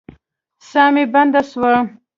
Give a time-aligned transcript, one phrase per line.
[0.69, 1.73] ساه مي بنده سوه.